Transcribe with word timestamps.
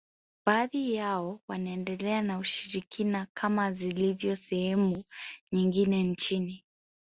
Baadhi 0.45 0.93
yao 0.95 1.41
wanaendelea 1.47 2.21
na 2.21 2.37
ushirikina 2.37 3.27
kama 3.33 3.71
zilivyo 3.73 4.35
sehemu 4.35 5.03
nyingine 5.51 6.03
nchini 6.03 6.63